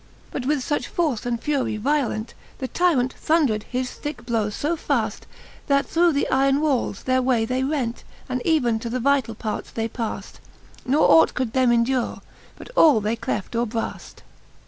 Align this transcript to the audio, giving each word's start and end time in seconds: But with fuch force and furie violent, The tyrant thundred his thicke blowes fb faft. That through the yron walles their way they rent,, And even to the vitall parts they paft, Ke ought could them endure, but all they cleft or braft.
But 0.31 0.47
with 0.47 0.63
fuch 0.63 0.87
force 0.87 1.27
and 1.27 1.39
furie 1.39 1.77
violent, 1.77 2.33
The 2.57 2.67
tyrant 2.67 3.13
thundred 3.13 3.61
his 3.69 3.91
thicke 3.91 4.25
blowes 4.25 4.55
fb 4.55 4.79
faft. 4.79 5.21
That 5.67 5.85
through 5.85 6.13
the 6.13 6.27
yron 6.31 6.59
walles 6.59 7.03
their 7.03 7.21
way 7.21 7.45
they 7.45 7.63
rent,, 7.63 8.03
And 8.27 8.41
even 8.43 8.79
to 8.79 8.89
the 8.89 8.99
vitall 8.99 9.35
parts 9.37 9.69
they 9.69 9.87
paft, 9.87 10.39
Ke 10.89 10.95
ought 10.95 11.35
could 11.35 11.53
them 11.53 11.71
endure, 11.71 12.21
but 12.55 12.71
all 12.75 12.99
they 12.99 13.15
cleft 13.15 13.55
or 13.55 13.67
braft. 13.67 14.23